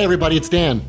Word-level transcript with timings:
Hey, 0.00 0.04
everybody, 0.04 0.38
it's 0.38 0.48
Dan. 0.48 0.82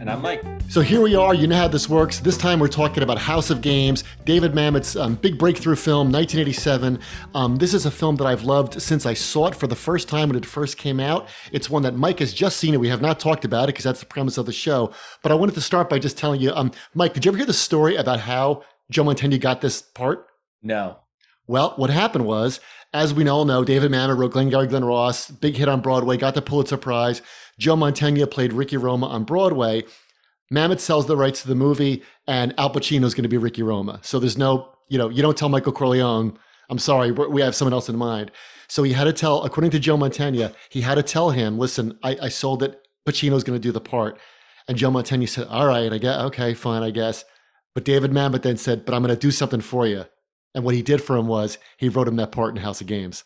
And 0.00 0.08
I'm 0.08 0.22
Mike. 0.22 0.42
So 0.70 0.80
here 0.80 1.02
we 1.02 1.14
are. 1.14 1.34
You 1.34 1.46
know 1.46 1.56
how 1.56 1.68
this 1.68 1.86
works. 1.86 2.20
This 2.20 2.38
time 2.38 2.58
we're 2.58 2.68
talking 2.68 3.02
about 3.02 3.18
House 3.18 3.50
of 3.50 3.60
Games, 3.60 4.04
David 4.24 4.54
Mamet's 4.54 4.96
um, 4.96 5.16
big 5.16 5.36
breakthrough 5.36 5.76
film, 5.76 6.10
1987. 6.10 6.98
Um, 7.34 7.56
this 7.56 7.74
is 7.74 7.84
a 7.84 7.90
film 7.90 8.16
that 8.16 8.24
I've 8.24 8.44
loved 8.44 8.80
since 8.80 9.04
I 9.04 9.12
saw 9.12 9.48
it 9.48 9.54
for 9.54 9.66
the 9.66 9.76
first 9.76 10.08
time 10.08 10.30
when 10.30 10.38
it 10.38 10.46
first 10.46 10.78
came 10.78 10.98
out. 10.98 11.28
It's 11.52 11.68
one 11.68 11.82
that 11.82 11.94
Mike 11.94 12.20
has 12.20 12.32
just 12.32 12.56
seen, 12.56 12.72
and 12.72 12.80
we 12.80 12.88
have 12.88 13.02
not 13.02 13.20
talked 13.20 13.44
about 13.44 13.64
it 13.64 13.74
because 13.74 13.84
that's 13.84 14.00
the 14.00 14.06
premise 14.06 14.38
of 14.38 14.46
the 14.46 14.52
show. 14.52 14.94
But 15.22 15.30
I 15.30 15.34
wanted 15.34 15.56
to 15.56 15.60
start 15.60 15.90
by 15.90 15.98
just 15.98 16.16
telling 16.16 16.40
you, 16.40 16.50
um, 16.54 16.72
Mike, 16.94 17.12
did 17.12 17.26
you 17.26 17.32
ever 17.32 17.36
hear 17.36 17.46
the 17.46 17.52
story 17.52 17.96
about 17.96 18.20
how 18.20 18.62
Joe 18.90 19.04
Mantegna 19.04 19.38
got 19.38 19.60
this 19.60 19.82
part? 19.82 20.28
No. 20.62 21.00
Well, 21.46 21.74
what 21.76 21.90
happened 21.90 22.24
was, 22.24 22.60
as 22.94 23.12
we 23.12 23.28
all 23.28 23.44
know, 23.44 23.62
David 23.62 23.90
Mamet 23.90 24.16
wrote 24.16 24.32
Glengarry 24.32 24.68
Glen 24.68 24.84
Ross, 24.86 25.30
big 25.30 25.54
hit 25.54 25.68
on 25.68 25.82
Broadway, 25.82 26.16
got 26.16 26.34
the 26.34 26.40
Pulitzer 26.40 26.78
Prize. 26.78 27.20
Joe 27.58 27.76
Mantegna 27.76 28.30
played 28.30 28.52
Ricky 28.52 28.76
Roma 28.76 29.06
on 29.06 29.24
Broadway. 29.24 29.84
Mamet 30.52 30.80
sells 30.80 31.06
the 31.06 31.16
rights 31.16 31.42
to 31.42 31.48
the 31.48 31.54
movie, 31.54 32.02
and 32.26 32.54
Al 32.58 32.72
Pacino 32.72 33.04
is 33.04 33.14
going 33.14 33.22
to 33.22 33.28
be 33.28 33.36
Ricky 33.38 33.62
Roma. 33.62 34.00
So 34.02 34.18
there's 34.18 34.38
no, 34.38 34.70
you 34.88 34.98
know, 34.98 35.08
you 35.08 35.22
don't 35.22 35.36
tell 35.36 35.48
Michael 35.48 35.72
Corleone, 35.72 36.38
I'm 36.70 36.78
sorry, 36.78 37.10
we 37.12 37.42
have 37.42 37.54
someone 37.54 37.72
else 37.72 37.88
in 37.88 37.96
mind. 37.96 38.30
So 38.68 38.82
he 38.82 38.92
had 38.92 39.04
to 39.04 39.12
tell, 39.12 39.42
according 39.44 39.70
to 39.72 39.78
Joe 39.78 39.96
Mantegna, 39.96 40.54
he 40.70 40.80
had 40.80 40.94
to 40.96 41.02
tell 41.02 41.30
him, 41.30 41.58
listen, 41.58 41.98
I, 42.02 42.16
I 42.22 42.28
sold 42.28 42.62
it. 42.62 42.80
Pacino's 43.06 43.44
going 43.44 43.58
to 43.58 43.62
do 43.62 43.72
the 43.72 43.80
part. 43.80 44.18
And 44.68 44.78
Joe 44.78 44.90
Mantegna 44.90 45.28
said, 45.28 45.46
all 45.48 45.66
right, 45.66 45.92
I 45.92 45.98
guess, 45.98 46.20
okay, 46.24 46.54
fine, 46.54 46.82
I 46.82 46.90
guess. 46.90 47.24
But 47.74 47.84
David 47.84 48.12
Mamet 48.12 48.42
then 48.42 48.56
said, 48.56 48.84
but 48.84 48.94
I'm 48.94 49.02
going 49.02 49.14
to 49.14 49.20
do 49.20 49.30
something 49.30 49.60
for 49.60 49.86
you. 49.86 50.06
And 50.54 50.64
what 50.64 50.74
he 50.74 50.82
did 50.82 51.02
for 51.02 51.16
him 51.16 51.26
was 51.26 51.58
he 51.76 51.88
wrote 51.88 52.08
him 52.08 52.16
that 52.16 52.32
part 52.32 52.56
in 52.56 52.62
House 52.62 52.80
of 52.80 52.86
Games. 52.86 53.24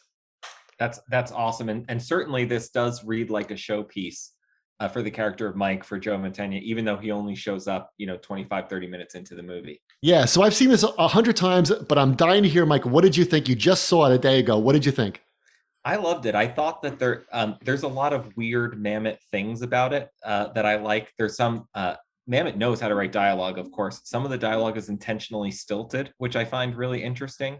That's 0.78 1.00
that's 1.10 1.32
awesome, 1.32 1.68
and 1.68 1.84
and 1.88 2.02
certainly 2.02 2.44
this 2.44 2.70
does 2.70 3.04
read 3.04 3.30
like 3.30 3.50
a 3.50 3.54
showpiece 3.54 4.30
uh, 4.80 4.88
for 4.88 5.02
the 5.02 5.10
character 5.10 5.46
of 5.46 5.56
Mike 5.56 5.84
for 5.84 5.98
Joe 5.98 6.16
Mantegna, 6.16 6.60
even 6.62 6.84
though 6.84 6.96
he 6.96 7.10
only 7.10 7.34
shows 7.34 7.66
up, 7.66 7.90
you 7.98 8.06
know, 8.06 8.16
25, 8.18 8.68
30 8.68 8.86
minutes 8.86 9.14
into 9.14 9.34
the 9.34 9.42
movie. 9.42 9.82
Yeah, 10.02 10.24
so 10.24 10.42
I've 10.42 10.54
seen 10.54 10.68
this 10.68 10.84
a 10.84 11.08
hundred 11.08 11.36
times, 11.36 11.72
but 11.72 11.98
I'm 11.98 12.14
dying 12.14 12.44
to 12.44 12.48
hear, 12.48 12.64
Mike. 12.64 12.86
What 12.86 13.02
did 13.02 13.16
you 13.16 13.24
think? 13.24 13.48
You 13.48 13.56
just 13.56 13.84
saw 13.84 14.06
it 14.06 14.14
a 14.14 14.18
day 14.18 14.38
ago. 14.38 14.58
What 14.58 14.74
did 14.74 14.86
you 14.86 14.92
think? 14.92 15.22
I 15.84 15.96
loved 15.96 16.26
it. 16.26 16.34
I 16.34 16.46
thought 16.46 16.82
that 16.82 16.98
there 16.98 17.24
um, 17.32 17.56
there's 17.64 17.82
a 17.82 17.88
lot 17.88 18.12
of 18.12 18.36
weird 18.36 18.74
Mamet 18.74 19.18
things 19.30 19.62
about 19.62 19.92
it 19.92 20.08
uh, 20.24 20.48
that 20.52 20.66
I 20.66 20.76
like. 20.76 21.12
There's 21.18 21.36
some 21.36 21.66
uh, 21.74 21.96
Mamet 22.30 22.56
knows 22.56 22.80
how 22.80 22.88
to 22.88 22.94
write 22.94 23.12
dialogue, 23.12 23.58
of 23.58 23.70
course. 23.72 24.02
Some 24.04 24.24
of 24.24 24.30
the 24.30 24.38
dialogue 24.38 24.76
is 24.76 24.88
intentionally 24.88 25.50
stilted, 25.50 26.12
which 26.18 26.36
I 26.36 26.44
find 26.44 26.76
really 26.76 27.02
interesting. 27.02 27.58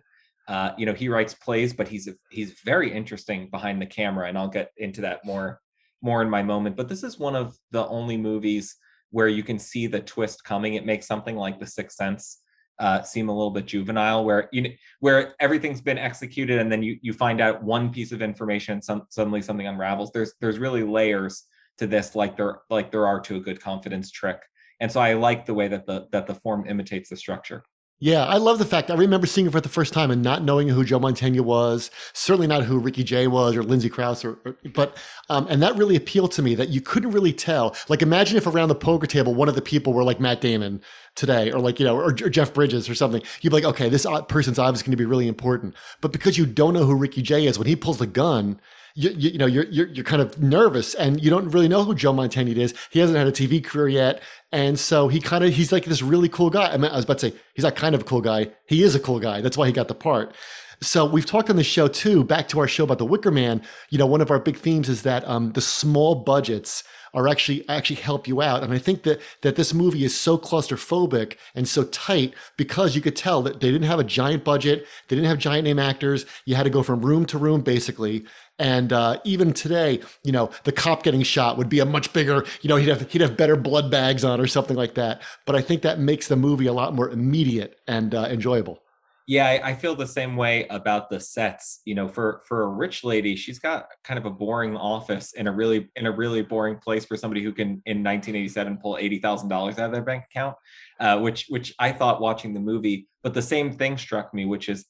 Uh, 0.49 0.73
you 0.79 0.87
know, 0.87 0.95
he 0.95 1.09
writes 1.09 1.35
plays, 1.35 1.73
but 1.73 1.87
he's 1.87 2.09
he's 2.31 2.61
very 2.65 2.91
interesting 2.91 3.49
behind 3.51 3.81
the 3.81 3.87
camera, 3.87 4.29
and 4.29 4.39
I'll 4.39 4.49
get 4.49 4.73
into 4.79 5.03
that 5.03 5.25
more 5.25 5.61
more 6.03 6.23
in 6.23 6.31
my 6.31 6.43
moment. 6.43 6.77
But 6.77 6.89
this 6.89 7.03
is 7.03 7.19
one 7.19 7.37
of 7.37 7.57
the 7.71 7.87
only 7.89 8.17
movies 8.17 8.77
where 9.11 9.29
you 9.29 9.43
can 9.43 9.59
see 9.59 9.87
the 9.87 10.01
twist 10.01 10.45
coming. 10.45 10.75
It 10.75 10.87
makes 10.87 11.07
something 11.07 11.37
like 11.37 11.59
The 11.59 11.67
Sixth 11.67 11.97
Sense 11.97 12.43
uh, 12.79 13.03
seem 13.03 13.29
a 13.29 13.33
little 13.33 13.51
bit 13.51 13.67
juvenile, 13.67 14.25
where 14.25 14.49
you 14.53 14.63
know, 14.63 14.71
where 15.01 15.35
everything's 15.41 15.81
been 15.81 15.99
executed, 15.99 16.59
and 16.61 16.71
then 16.71 16.83
you 16.83 16.97
you 17.03 17.13
find 17.13 17.41
out 17.41 17.63
one 17.63 17.91
piece 17.91 18.13
of 18.13 18.23
information, 18.23 18.81
some, 18.81 19.03
suddenly 19.11 19.43
something 19.43 19.67
unravels. 19.67 20.13
There's 20.13 20.35
there's 20.41 20.59
really 20.59 20.83
layers 20.83 21.45
to 21.79 21.87
this, 21.87 22.15
like 22.15 22.37
there 22.37 22.61
like 22.71 22.91
there 22.91 23.07
are 23.07 23.21
to 23.21 23.37
a 23.37 23.41
good 23.41 23.61
confidence 23.61 24.11
trick. 24.11 24.41
And 24.81 24.91
so 24.91 25.01
I 25.01 25.15
like 25.15 25.45
the 25.45 25.55
way 25.55 25.69
that 25.69 25.87
the 25.87 26.07
that 26.13 26.27
the 26.27 26.35
form 26.35 26.67
imitates 26.69 27.11
the 27.11 27.17
structure. 27.17 27.65
Yeah, 28.01 28.25
I 28.27 28.37
love 28.37 28.61
the 28.61 28.65
fact 28.65 28.93
I 28.93 28.95
remember 28.95 29.27
seeing 29.27 29.49
it 29.49 29.51
for 29.51 29.61
the 29.61 29.69
first 29.69 29.93
time 29.93 30.13
and 30.13 30.23
not 30.23 30.45
knowing 30.45 30.69
who 30.69 30.85
Joe 30.85 31.01
Mantegna 31.01 31.41
was, 31.41 31.91
certainly 32.13 32.47
not 32.47 32.63
who 32.63 32.79
Ricky 32.79 33.03
Jay 33.03 33.27
was 33.27 33.57
or 33.57 33.65
Lindsay 33.65 33.89
Crouse, 33.89 34.25
or, 34.25 34.39
or 34.45 34.57
but 34.73 34.97
um, 35.29 35.49
and 35.51 35.61
that 35.63 35.75
really 35.77 35.97
appealed 35.97 36.31
to 36.33 36.43
me 36.43 36.55
that 36.55 36.69
you 36.69 36.81
couldn't 36.81 37.11
really 37.11 37.33
tell. 37.33 37.75
Like, 37.89 38.01
imagine 38.01 38.37
if 38.37 38.47
around 38.47 38.69
the 38.69 38.77
poker 38.77 39.09
table 39.09 39.35
one 39.35 39.49
of 39.49 39.57
the 39.57 39.63
people 39.63 39.95
were 39.95 40.05
like 40.05 40.21
Matt 40.21 40.41
Damon 40.41 40.81
today, 41.17 41.51
or 41.51 41.59
like 41.59 41.81
you 41.81 41.87
know, 41.87 41.97
or, 41.97 42.11
or 42.11 42.13
Jeff 42.13 42.55
Bridges 42.55 42.89
or 42.89 42.95
something. 42.95 43.21
You'd 43.41 43.51
be 43.51 43.57
like, 43.57 43.65
okay, 43.65 43.89
this 43.89 44.07
person's 44.29 44.61
obviously 44.61 44.85
going 44.87 44.93
to 44.93 44.97
be 44.97 45.05
really 45.05 45.27
important. 45.27 45.75
But 46.01 46.13
because 46.13 46.39
you 46.39 46.47
don't 46.47 46.75
know 46.75 46.85
who 46.85 46.95
Ricky 46.95 47.23
Jay 47.23 47.47
is, 47.47 47.59
when 47.59 47.67
he 47.67 47.75
pulls 47.75 47.99
the 47.99 48.07
gun, 48.07 48.61
you, 48.99 49.11
you, 49.11 49.31
you, 49.31 49.39
know 49.39 49.47
you're, 49.47 49.67
you're 49.67 49.87
you're 49.89 50.05
kind 50.05 50.21
of 50.21 50.43
nervous 50.43 50.95
and 50.95 51.23
you 51.23 51.31
don't 51.31 51.49
really 51.51 51.69
know 51.69 51.85
who 51.85 51.95
Joe 51.95 52.13
Mantegna 52.13 52.57
is. 52.57 52.75
He 52.91 52.99
hasn't 52.99 53.17
had 53.17 53.29
a 53.29 53.33
TV 53.33 53.63
career 53.63 53.89
yet, 53.89 54.23
and 54.51 54.77
so 54.77 55.07
he 55.07 55.21
kind 55.21 55.45
of 55.45 55.55
he's 55.55 55.71
like 55.71 55.85
this 55.85 56.03
really 56.03 56.29
cool 56.29 56.51
guy. 56.51 56.73
I 56.73 56.77
mean, 56.77 56.91
I 56.91 56.97
was 56.97 57.05
about 57.05 57.19
to 57.19 57.31
say 57.31 57.37
he's 57.55 57.63
not 57.63 57.77
kind 57.77 57.95
of 57.95 58.01
a 58.01 58.05
cool 58.05 58.21
guy. 58.21 58.51
He 58.67 58.83
is 58.83 58.97
a 58.97 59.01
cool 59.01 59.21
guy. 59.21 59.41
That's 59.41 59.57
why 59.57 59.69
he 59.69 59.73
got 59.73 59.87
the 59.87 59.95
part. 59.95 60.35
So 60.81 61.05
we've 61.05 61.27
talked 61.27 61.49
on 61.49 61.57
the 61.57 61.65
show 61.65 61.87
too. 61.87 62.25
Back 62.25 62.49
to 62.49 62.61
our 62.61 62.69
show 62.69 62.85
about 62.85 62.99
the 62.99 63.07
Wicker 63.07 63.31
Man. 63.31 63.63
You 63.91 63.99
know, 63.99 64.07
one 64.07 64.21
of 64.21 64.33
our 64.33 64.41
big 64.41 64.57
themes 64.57 64.89
is 64.89 65.03
that 65.03 65.27
um, 65.29 65.53
the 65.53 65.61
small 65.61 66.17
budgets 66.17 66.83
are 67.15 67.29
actually 67.29 67.69
actually 67.69 67.97
help 67.97 68.29
you 68.29 68.43
out. 68.43 68.63
And 68.63 68.73
I 68.73 68.79
think 68.79 69.03
that 69.05 69.21
that 69.43 69.57
this 69.57 69.75
movie 69.75 70.05
is 70.05 70.19
so 70.19 70.39
claustrophobic 70.39 71.37
and 71.55 71.69
so 71.69 71.85
tight 71.85 72.35
because 72.57 72.95
you 72.95 73.01
could 73.01 73.17
tell 73.17 73.43
that 73.43 73.61
they 73.61 73.71
didn't 73.71 73.89
have 73.89 73.99
a 73.99 74.05
giant 74.05 74.45
budget, 74.45 74.87
they 75.09 75.17
didn't 75.17 75.29
have 75.29 75.39
giant 75.39 75.65
name 75.65 75.79
actors. 75.79 76.27
You 76.45 76.55
had 76.55 76.65
to 76.65 76.71
go 76.71 76.83
from 76.83 77.05
room 77.05 77.27
to 77.27 77.39
room 77.39 77.61
basically. 77.61 78.25
And 78.59 78.93
uh, 78.93 79.21
even 79.25 79.53
today, 79.53 80.01
you 80.25 80.33
know, 80.33 80.51
the 80.65 80.73
cop 80.73 81.03
getting 81.05 81.23
shot 81.23 81.57
would 81.59 81.69
be 81.69 81.79
a 81.79 81.85
much 81.85 82.13
bigger, 82.13 82.45
you 82.61 82.69
know, 82.69 82.77
he'd 82.77 82.89
have 82.89 83.11
he'd 83.11 83.21
have 83.21 83.37
better 83.37 83.57
blood 83.57 83.91
bags 83.91 84.25
on 84.25 84.41
or 84.41 84.47
something 84.47 84.77
like 84.77 84.95
that. 84.95 85.23
But 85.47 85.55
I 85.55 85.61
think 85.61 85.83
that 85.83 86.01
makes 86.01 86.29
the 86.29 86.37
movie 86.37 86.67
a 86.67 86.73
lot 86.73 86.95
more 86.95 87.09
immediate 87.11 87.79
and 87.87 88.15
uh, 88.15 88.25
enjoyable. 88.25 88.83
Yeah, 89.29 89.47
I, 89.47 89.69
I 89.69 89.75
feel 89.75 89.95
the 89.95 90.07
same 90.07 90.37
way 90.37 90.67
about 90.71 91.11
the 91.11 91.21
sets. 91.21 91.83
You 91.85 91.95
know, 91.95 92.09
for 92.09 92.43
for 92.47 92.63
a 92.63 92.69
rich 92.69 93.05
lady, 93.05 93.37
she's 93.37 93.59
got 93.59 93.87
kind 94.03 94.19
of 94.19 94.25
a 94.25 94.31
boring 94.31 94.75
office 94.75 95.35
in 95.35 95.47
a 95.47 95.53
really 95.53 95.91
in 95.97 96.07
a 96.07 96.11
really 96.11 96.41
boring 96.41 96.79
place 96.79 97.05
for 97.05 97.17
somebody 97.17 97.45
who 97.45 97.53
can 97.53 97.83
in 97.85 98.03
1987 98.03 98.79
pull 98.79 98.97
eighty 98.97 99.19
thousand 99.19 99.51
dollars 99.51 99.79
out 99.79 99.87
of 99.87 99.93
their 99.93 100.03
bank 100.03 100.25
account, 100.31 100.57
uh, 100.99 101.21
which 101.21 101.45
which 101.49 101.75
I 101.79 101.93
thought 101.93 102.23
watching 102.23 102.55
the 102.55 102.61
movie. 102.61 103.07
But 103.23 103.35
the 103.35 103.43
same 103.43 103.71
thing 103.71 103.99
struck 103.99 104.33
me, 104.33 104.47
which 104.47 104.71
is 104.71 104.87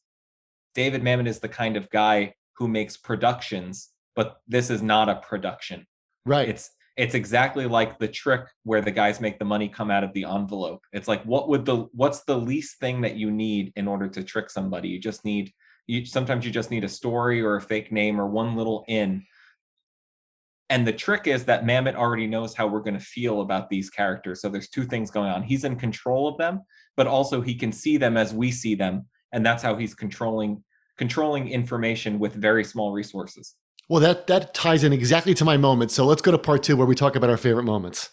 David 0.74 1.02
Mamet 1.02 1.26
is 1.26 1.40
the 1.40 1.48
kind 1.48 1.76
of 1.76 1.90
guy 1.90 2.34
who 2.58 2.68
makes 2.68 2.96
productions, 2.96 3.90
but 4.16 4.38
this 4.48 4.68
is 4.68 4.82
not 4.82 5.08
a 5.08 5.16
production. 5.16 5.86
Right. 6.26 6.48
It's 6.48 6.70
it's 6.96 7.14
exactly 7.14 7.66
like 7.66 8.00
the 8.00 8.08
trick 8.08 8.40
where 8.64 8.80
the 8.80 8.90
guys 8.90 9.20
make 9.20 9.38
the 9.38 9.44
money 9.44 9.68
come 9.68 9.88
out 9.88 10.02
of 10.02 10.12
the 10.14 10.24
envelope. 10.24 10.84
It's 10.92 11.06
like 11.06 11.22
what 11.22 11.48
would 11.48 11.64
the 11.64 11.86
what's 11.92 12.24
the 12.24 12.36
least 12.36 12.80
thing 12.80 13.00
that 13.02 13.14
you 13.14 13.30
need 13.30 13.72
in 13.76 13.86
order 13.86 14.08
to 14.08 14.24
trick 14.24 14.50
somebody? 14.50 14.88
You 14.88 14.98
just 14.98 15.24
need 15.24 15.52
you 15.86 16.04
sometimes 16.04 16.44
you 16.44 16.50
just 16.50 16.72
need 16.72 16.82
a 16.82 16.88
story 16.88 17.40
or 17.40 17.56
a 17.56 17.60
fake 17.60 17.92
name 17.92 18.20
or 18.20 18.26
one 18.26 18.56
little 18.56 18.84
in. 18.88 19.24
And 20.70 20.86
the 20.86 20.92
trick 20.92 21.26
is 21.28 21.44
that 21.44 21.64
Mamet 21.64 21.94
already 21.94 22.26
knows 22.26 22.54
how 22.54 22.66
we're 22.66 22.80
going 22.80 22.98
to 22.98 23.04
feel 23.04 23.40
about 23.40 23.70
these 23.70 23.88
characters. 23.88 24.42
So 24.42 24.50
there's 24.50 24.68
two 24.68 24.84
things 24.84 25.10
going 25.10 25.30
on. 25.30 25.42
He's 25.42 25.64
in 25.64 25.76
control 25.76 26.28
of 26.28 26.36
them, 26.36 26.60
but 26.94 27.06
also 27.06 27.40
he 27.40 27.54
can 27.54 27.72
see 27.72 27.96
them 27.96 28.18
as 28.18 28.34
we 28.34 28.50
see 28.50 28.74
them. 28.74 29.06
And 29.32 29.46
that's 29.46 29.62
how 29.62 29.76
he's 29.76 29.94
controlling 29.94 30.62
controlling 30.98 31.48
information 31.48 32.18
with 32.18 32.34
very 32.34 32.64
small 32.64 32.92
resources. 32.92 33.54
Well, 33.88 34.00
that 34.00 34.26
that 34.26 34.52
ties 34.52 34.84
in 34.84 34.92
exactly 34.92 35.32
to 35.34 35.44
my 35.44 35.56
moment. 35.56 35.90
So 35.90 36.04
let's 36.04 36.20
go 36.20 36.30
to 36.30 36.38
part 36.38 36.62
two 36.62 36.76
where 36.76 36.86
we 36.86 36.94
talk 36.94 37.16
about 37.16 37.30
our 37.30 37.38
favorite 37.38 37.64
moments. 37.64 38.10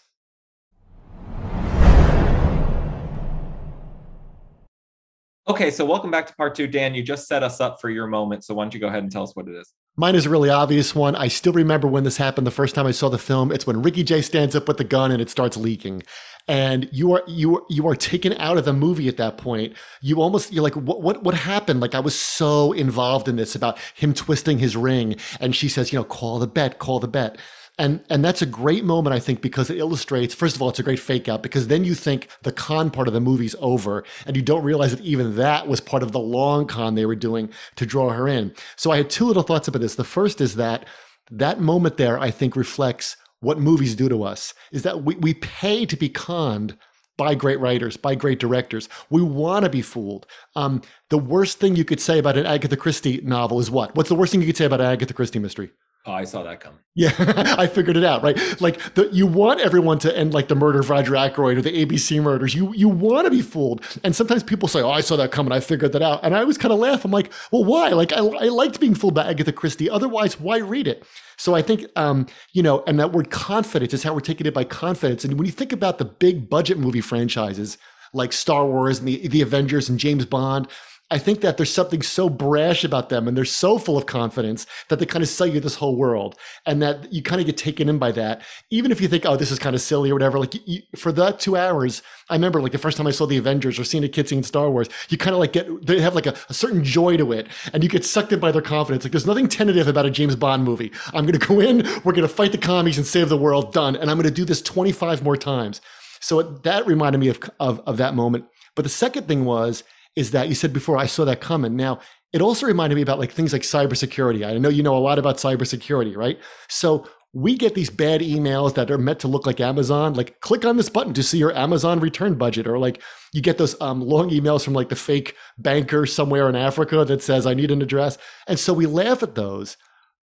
Okay, 5.48 5.70
so 5.70 5.84
welcome 5.84 6.10
back 6.10 6.26
to 6.26 6.34
part 6.34 6.56
two. 6.56 6.66
Dan, 6.66 6.94
you 6.94 7.04
just 7.04 7.28
set 7.28 7.42
us 7.42 7.60
up 7.60 7.80
for 7.80 7.88
your 7.88 8.06
moment. 8.08 8.42
So 8.44 8.54
why 8.54 8.64
don't 8.64 8.74
you 8.74 8.80
go 8.80 8.88
ahead 8.88 9.02
and 9.02 9.12
tell 9.12 9.22
us 9.22 9.36
what 9.36 9.46
it 9.46 9.54
is? 9.54 9.72
Mine 9.96 10.14
is 10.14 10.26
a 10.26 10.30
really 10.30 10.50
obvious 10.50 10.94
one. 10.94 11.14
I 11.14 11.28
still 11.28 11.52
remember 11.52 11.86
when 11.86 12.04
this 12.04 12.16
happened 12.16 12.46
the 12.46 12.50
first 12.50 12.74
time 12.74 12.86
I 12.86 12.90
saw 12.90 13.08
the 13.08 13.18
film. 13.18 13.52
It's 13.52 13.66
when 13.66 13.80
Ricky 13.80 14.02
Jay 14.02 14.22
stands 14.22 14.56
up 14.56 14.66
with 14.66 14.76
the 14.76 14.84
gun 14.84 15.12
and 15.12 15.22
it 15.22 15.30
starts 15.30 15.56
leaking 15.56 16.02
and 16.48 16.88
you 16.92 17.12
are 17.12 17.22
you 17.26 17.56
are 17.56 17.62
you 17.68 17.88
are 17.88 17.96
taken 17.96 18.32
out 18.34 18.56
of 18.56 18.64
the 18.64 18.72
movie 18.72 19.08
at 19.08 19.16
that 19.16 19.38
point. 19.38 19.74
You 20.00 20.20
almost 20.20 20.52
you're 20.52 20.62
like 20.62 20.74
what 20.74 21.02
what 21.02 21.22
what 21.22 21.34
happened? 21.34 21.80
Like 21.80 21.94
i 21.94 22.00
was 22.00 22.18
so 22.18 22.72
involved 22.72 23.28
in 23.28 23.36
this 23.36 23.54
about 23.54 23.78
him 23.94 24.14
twisting 24.14 24.58
his 24.58 24.76
ring 24.76 25.16
and 25.40 25.54
she 25.56 25.68
says 25.68 25.92
you 25.92 25.98
know 25.98 26.04
call 26.04 26.38
the 26.38 26.46
bet 26.46 26.78
call 26.78 27.00
the 27.00 27.08
bet. 27.08 27.38
And 27.78 28.02
and 28.08 28.24
that's 28.24 28.40
a 28.40 28.46
great 28.46 28.84
moment 28.84 29.14
i 29.14 29.18
think 29.18 29.42
because 29.42 29.68
it 29.68 29.76
illustrates 29.76 30.34
first 30.34 30.56
of 30.56 30.62
all 30.62 30.70
it's 30.70 30.78
a 30.78 30.82
great 30.82 30.98
fake 30.98 31.28
out 31.28 31.42
because 31.42 31.66
then 31.68 31.84
you 31.84 31.94
think 31.94 32.28
the 32.42 32.52
con 32.52 32.90
part 32.90 33.06
of 33.06 33.12
the 33.12 33.20
movie's 33.20 33.54
over 33.58 34.02
and 34.24 34.34
you 34.34 34.40
don't 34.40 34.64
realize 34.64 34.92
that 34.92 35.04
even 35.04 35.36
that 35.36 35.68
was 35.68 35.80
part 35.80 36.02
of 36.02 36.12
the 36.12 36.18
long 36.18 36.66
con 36.66 36.94
they 36.94 37.04
were 37.04 37.14
doing 37.14 37.50
to 37.74 37.84
draw 37.84 38.10
her 38.10 38.28
in. 38.28 38.54
So 38.76 38.92
i 38.92 38.96
had 38.96 39.10
two 39.10 39.26
little 39.26 39.42
thoughts 39.42 39.68
about 39.68 39.82
this. 39.82 39.96
The 39.96 40.04
first 40.04 40.40
is 40.40 40.54
that 40.54 40.86
that 41.30 41.60
moment 41.60 41.96
there 41.96 42.18
i 42.18 42.30
think 42.30 42.54
reflects 42.56 43.16
what 43.40 43.58
movies 43.58 43.94
do 43.94 44.08
to 44.08 44.22
us 44.22 44.54
is 44.72 44.82
that 44.82 45.04
we, 45.04 45.14
we 45.16 45.34
pay 45.34 45.86
to 45.86 45.96
be 45.96 46.08
conned 46.08 46.76
by 47.16 47.34
great 47.34 47.60
writers, 47.60 47.96
by 47.96 48.14
great 48.14 48.38
directors. 48.38 48.88
We 49.10 49.22
want 49.22 49.64
to 49.64 49.70
be 49.70 49.82
fooled. 49.82 50.26
Um, 50.54 50.82
the 51.08 51.18
worst 51.18 51.58
thing 51.58 51.76
you 51.76 51.84
could 51.84 52.00
say 52.00 52.18
about 52.18 52.36
an 52.36 52.46
Agatha 52.46 52.76
Christie 52.76 53.20
novel 53.22 53.58
is 53.58 53.70
what? 53.70 53.94
What's 53.94 54.08
the 54.08 54.14
worst 54.14 54.32
thing 54.32 54.40
you 54.40 54.46
could 54.46 54.56
say 54.56 54.66
about 54.66 54.80
an 54.80 54.86
Agatha 54.86 55.14
Christie 55.14 55.38
mystery? 55.38 55.70
Oh, 56.08 56.12
I 56.12 56.22
saw 56.22 56.44
that 56.44 56.60
coming. 56.60 56.78
Yeah, 56.94 57.12
I 57.58 57.66
figured 57.66 57.96
it 57.96 58.04
out, 58.04 58.22
right? 58.22 58.38
Like 58.60 58.94
the, 58.94 59.08
you 59.12 59.26
want 59.26 59.60
everyone 59.60 59.98
to 60.00 60.16
end 60.16 60.32
like 60.32 60.46
the 60.46 60.54
murder 60.54 60.78
of 60.78 60.88
Roger 60.88 61.16
Ackroyd 61.16 61.58
or 61.58 61.62
the 61.62 61.84
ABC 61.84 62.22
murders. 62.22 62.54
You 62.54 62.72
you 62.74 62.88
want 62.88 63.24
to 63.24 63.30
be 63.30 63.42
fooled, 63.42 63.84
and 64.04 64.14
sometimes 64.14 64.44
people 64.44 64.68
say, 64.68 64.80
"Oh, 64.80 64.90
I 64.90 65.00
saw 65.00 65.16
that 65.16 65.32
coming. 65.32 65.52
I 65.52 65.58
figured 65.58 65.92
that 65.92 66.02
out." 66.02 66.20
And 66.22 66.36
I 66.36 66.40
always 66.40 66.58
kind 66.58 66.72
of 66.72 66.78
laugh. 66.78 67.04
I'm 67.04 67.10
like, 67.10 67.32
"Well, 67.50 67.64
why? 67.64 67.88
Like 67.88 68.12
I, 68.12 68.18
I 68.18 68.48
liked 68.48 68.78
being 68.78 68.94
fooled 68.94 69.14
by 69.14 69.28
Agatha 69.28 69.52
Christie. 69.52 69.90
Otherwise, 69.90 70.38
why 70.38 70.58
read 70.58 70.86
it?" 70.86 71.04
So 71.36 71.54
I 71.54 71.62
think, 71.62 71.84
um, 71.96 72.26
you 72.52 72.62
know, 72.62 72.84
and 72.86 72.98
that 73.00 73.12
word 73.12 73.30
confidence 73.30 73.92
is 73.92 74.02
how 74.04 74.14
we're 74.14 74.20
taking 74.20 74.46
it 74.46 74.54
by 74.54 74.64
confidence. 74.64 75.24
And 75.24 75.34
when 75.34 75.46
you 75.46 75.52
think 75.52 75.72
about 75.72 75.98
the 75.98 76.04
big 76.04 76.48
budget 76.48 76.78
movie 76.78 77.00
franchises 77.00 77.78
like 78.14 78.32
Star 78.32 78.64
Wars 78.64 79.00
and 79.00 79.08
the 79.08 79.26
the 79.28 79.42
Avengers 79.42 79.88
and 79.88 79.98
James 79.98 80.24
Bond 80.24 80.68
I 81.08 81.18
think 81.18 81.40
that 81.42 81.56
there's 81.56 81.72
something 81.72 82.02
so 82.02 82.28
brash 82.28 82.82
about 82.82 83.10
them 83.10 83.28
and 83.28 83.36
they're 83.36 83.44
so 83.44 83.78
full 83.78 83.96
of 83.96 84.06
confidence 84.06 84.66
that 84.88 84.98
they 84.98 85.06
kind 85.06 85.22
of 85.22 85.28
sell 85.28 85.46
you 85.46 85.60
this 85.60 85.76
whole 85.76 85.94
world 85.94 86.34
and 86.66 86.82
that 86.82 87.12
you 87.12 87.22
kind 87.22 87.40
of 87.40 87.46
get 87.46 87.56
taken 87.56 87.88
in 87.88 87.98
by 87.98 88.10
that. 88.12 88.42
Even 88.70 88.90
if 88.90 89.00
you 89.00 89.06
think, 89.06 89.24
oh, 89.24 89.36
this 89.36 89.52
is 89.52 89.60
kind 89.60 89.76
of 89.76 89.80
silly 89.80 90.10
or 90.10 90.14
whatever, 90.14 90.40
like 90.40 90.54
you, 90.66 90.82
for 90.96 91.12
that 91.12 91.38
two 91.38 91.56
hours, 91.56 92.02
I 92.28 92.34
remember 92.34 92.60
like 92.60 92.72
the 92.72 92.78
first 92.78 92.96
time 92.96 93.06
I 93.06 93.12
saw 93.12 93.24
the 93.24 93.36
Avengers 93.36 93.78
or 93.78 93.84
seeing 93.84 94.02
a 94.02 94.08
kid 94.08 94.28
seeing 94.28 94.42
Star 94.42 94.68
Wars, 94.68 94.88
you 95.08 95.16
kind 95.16 95.32
of 95.32 95.38
like 95.38 95.52
get, 95.52 95.86
they 95.86 96.00
have 96.00 96.16
like 96.16 96.26
a, 96.26 96.34
a, 96.48 96.54
certain 96.54 96.82
joy 96.82 97.16
to 97.16 97.30
it 97.30 97.46
and 97.72 97.84
you 97.84 97.88
get 97.88 98.04
sucked 98.04 98.32
in 98.32 98.40
by 98.40 98.50
their 98.50 98.60
confidence. 98.60 99.04
Like 99.04 99.12
there's 99.12 99.26
nothing 99.26 99.46
tentative 99.46 99.86
about 99.86 100.06
a 100.06 100.10
James 100.10 100.34
Bond 100.34 100.64
movie. 100.64 100.90
I'm 101.14 101.24
going 101.24 101.38
to 101.38 101.46
go 101.46 101.60
in, 101.60 101.86
we're 102.04 102.14
going 102.14 102.22
to 102.22 102.28
fight 102.28 102.50
the 102.50 102.58
commies 102.58 102.98
and 102.98 103.06
save 103.06 103.28
the 103.28 103.36
world, 103.36 103.72
done. 103.72 103.94
And 103.94 104.10
I'm 104.10 104.16
going 104.16 104.28
to 104.28 104.34
do 104.34 104.44
this 104.44 104.60
25 104.60 105.22
more 105.22 105.36
times. 105.36 105.80
So 106.18 106.42
that 106.42 106.84
reminded 106.84 107.18
me 107.18 107.28
of, 107.28 107.38
of, 107.60 107.80
of 107.86 107.96
that 107.98 108.14
moment. 108.16 108.46
But 108.74 108.82
the 108.82 108.88
second 108.88 109.28
thing 109.28 109.44
was, 109.44 109.84
is 110.16 110.30
that 110.32 110.48
you 110.48 110.54
said 110.54 110.72
before 110.72 110.96
I 110.96 111.06
saw 111.06 111.24
that 111.26 111.40
coming. 111.40 111.76
Now, 111.76 112.00
it 112.32 112.42
also 112.42 112.66
reminded 112.66 112.96
me 112.96 113.02
about 113.02 113.18
like 113.18 113.30
things 113.30 113.52
like 113.52 113.62
cybersecurity. 113.62 114.46
I 114.46 114.58
know 114.58 114.68
you 114.68 114.82
know 114.82 114.96
a 114.96 114.98
lot 114.98 115.18
about 115.18 115.36
cybersecurity, 115.36 116.16
right? 116.16 116.38
So 116.68 117.06
we 117.32 117.54
get 117.54 117.74
these 117.74 117.90
bad 117.90 118.22
emails 118.22 118.74
that 118.74 118.90
are 118.90 118.96
meant 118.96 119.20
to 119.20 119.28
look 119.28 119.44
like 119.46 119.60
Amazon. 119.60 120.14
Like, 120.14 120.40
click 120.40 120.64
on 120.64 120.78
this 120.78 120.88
button 120.88 121.12
to 121.12 121.22
see 121.22 121.36
your 121.36 121.54
Amazon 121.54 122.00
return 122.00 122.34
budget, 122.34 122.66
or 122.66 122.78
like 122.78 123.02
you 123.34 123.42
get 123.42 123.58
those 123.58 123.78
um, 123.82 124.00
long 124.00 124.30
emails 124.30 124.64
from 124.64 124.72
like 124.72 124.88
the 124.88 124.96
fake 124.96 125.34
banker 125.58 126.06
somewhere 126.06 126.48
in 126.48 126.56
Africa 126.56 127.04
that 127.04 127.22
says, 127.22 127.46
"I 127.46 127.52
need 127.52 127.70
an 127.70 127.82
address," 127.82 128.16
and 128.48 128.58
so 128.58 128.72
we 128.72 128.86
laugh 128.86 129.22
at 129.22 129.34
those. 129.34 129.76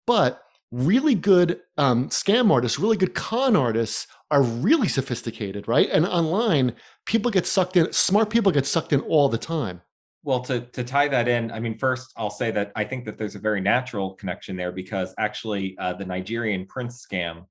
But 0.07 0.41
really 0.71 1.17
good 1.17 1.61
um, 1.77 2.09
scam 2.11 2.53
artists, 2.53 2.79
really 2.79 2.97
good 2.97 3.15
con 3.15 3.57
artists 3.57 4.07
are 4.31 4.43
really 4.43 4.89
sophisticated, 4.89 5.67
right? 5.67 5.89
And 5.91 6.07
online, 6.07 6.75
people 7.07 7.31
get 7.31 7.47
sucked 7.47 7.77
in, 7.77 7.93
smart 7.93 8.31
people 8.31 8.53
get 8.53 8.67
sucked 8.67 8.93
in 8.93 9.01
all 9.03 9.29
the 9.29 9.39
time. 9.39 9.83
Well, 10.23 10.41
to, 10.43 10.61
to 10.61 10.85
tie 10.85 11.09
that 11.09 11.29
in, 11.29 11.51
I 11.51 11.61
mean, 11.61 11.79
first, 11.79 12.13
I'll 12.17 12.31
say 12.31 12.51
that 12.51 12.73
I 12.77 12.85
think 12.85 13.07
that 13.07 13.17
there's 13.17 13.35
a 13.35 13.39
very 13.39 13.61
natural 13.61 14.15
connection 14.15 14.57
there 14.57 14.71
because 14.71 15.15
actually, 15.19 15.77
uh, 15.79 15.95
the 15.95 16.05
Nigerian 16.05 16.67
prince 16.67 17.05
scam 17.05 17.47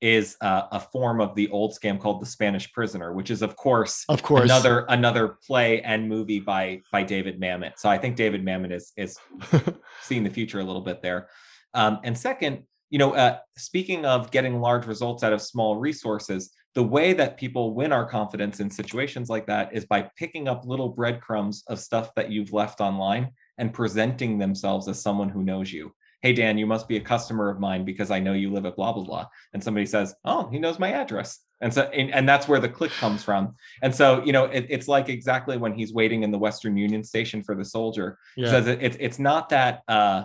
is 0.00 0.36
uh, 0.40 0.62
a 0.72 0.80
form 0.80 1.20
of 1.20 1.34
the 1.34 1.48
old 1.50 1.72
scam 1.72 1.98
called 1.98 2.22
the 2.22 2.26
Spanish 2.26 2.72
Prisoner, 2.72 3.12
which 3.12 3.30
is, 3.30 3.42
of 3.42 3.56
course, 3.56 4.04
of 4.08 4.22
course, 4.22 4.44
another 4.44 4.86
another 4.88 5.36
play 5.46 5.82
and 5.82 6.08
movie 6.08 6.40
by 6.40 6.80
by 6.90 7.02
David 7.02 7.40
Mamet. 7.40 7.72
So 7.78 7.88
I 7.88 7.98
think 7.98 8.16
David 8.16 8.44
Mamet 8.44 8.72
is 8.72 8.92
is 8.96 9.18
seeing 10.02 10.24
the 10.24 10.30
future 10.30 10.60
a 10.60 10.64
little 10.64 10.80
bit 10.82 11.02
there. 11.02 11.28
Um, 11.74 12.00
and 12.02 12.16
second, 12.16 12.64
you 12.90 12.98
know, 12.98 13.14
uh, 13.14 13.38
speaking 13.56 14.04
of 14.04 14.30
getting 14.30 14.60
large 14.60 14.86
results 14.86 15.22
out 15.22 15.32
of 15.32 15.40
small 15.40 15.76
resources, 15.76 16.52
the 16.74 16.82
way 16.82 17.12
that 17.12 17.36
people 17.36 17.74
win 17.74 17.92
our 17.92 18.04
confidence 18.04 18.60
in 18.60 18.70
situations 18.70 19.28
like 19.28 19.46
that 19.46 19.72
is 19.72 19.86
by 19.86 20.08
picking 20.16 20.48
up 20.48 20.64
little 20.64 20.88
breadcrumbs 20.88 21.64
of 21.68 21.80
stuff 21.80 22.14
that 22.14 22.30
you've 22.30 22.52
left 22.52 22.80
online 22.80 23.30
and 23.58 23.72
presenting 23.72 24.38
themselves 24.38 24.88
as 24.88 25.00
someone 25.00 25.28
who 25.28 25.42
knows 25.42 25.72
you. 25.72 25.92
Hey, 26.22 26.32
Dan, 26.32 26.58
you 26.58 26.66
must 26.66 26.86
be 26.86 26.96
a 26.96 27.00
customer 27.00 27.48
of 27.48 27.60
mine 27.60 27.84
because 27.84 28.10
I 28.10 28.20
know 28.20 28.34
you 28.34 28.52
live 28.52 28.66
at 28.66 28.76
blah, 28.76 28.92
blah, 28.92 29.04
blah. 29.04 29.26
And 29.54 29.64
somebody 29.64 29.86
says, 29.86 30.14
Oh, 30.24 30.48
he 30.50 30.58
knows 30.58 30.78
my 30.78 30.92
address. 30.92 31.38
And 31.62 31.72
so, 31.72 31.82
and, 31.82 32.12
and 32.12 32.28
that's 32.28 32.46
where 32.46 32.60
the 32.60 32.68
click 32.68 32.90
comes 32.92 33.22
from. 33.22 33.54
And 33.82 33.94
so, 33.94 34.22
you 34.24 34.32
know, 34.32 34.44
it, 34.44 34.66
it's 34.68 34.88
like 34.88 35.08
exactly 35.08 35.56
when 35.56 35.74
he's 35.74 35.92
waiting 35.92 36.22
in 36.22 36.30
the 36.30 36.38
Western 36.38 36.76
Union 36.76 37.04
station 37.04 37.42
for 37.42 37.54
the 37.54 37.64
soldier. 37.64 38.18
Yeah. 38.36 38.50
Says 38.50 38.66
it, 38.66 38.82
it, 38.82 38.96
it's 39.00 39.18
not 39.18 39.48
that, 39.50 39.80
uh, 39.88 40.24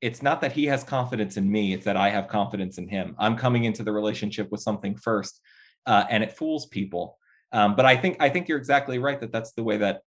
it's 0.00 0.22
not 0.22 0.40
that 0.40 0.52
he 0.52 0.66
has 0.66 0.84
confidence 0.84 1.36
in 1.36 1.50
me 1.50 1.74
it's 1.74 1.84
that 1.84 1.96
i 1.96 2.08
have 2.08 2.28
confidence 2.28 2.78
in 2.78 2.88
him. 2.88 3.14
I'm 3.18 3.36
coming 3.36 3.64
into 3.64 3.82
the 3.82 3.92
relationship 3.92 4.50
with 4.50 4.60
something 4.60 4.96
first 4.96 5.40
uh, 5.86 6.04
and 6.10 6.22
it 6.22 6.32
fools 6.32 6.66
people. 6.66 7.18
Um, 7.52 7.76
but 7.76 7.86
i 7.86 7.96
think 7.96 8.16
i 8.20 8.28
think 8.28 8.48
you're 8.48 8.58
exactly 8.58 8.98
right 8.98 9.20
that 9.20 9.32
that's 9.32 9.52
the 9.52 9.62
way 9.62 9.78
that 9.78 10.02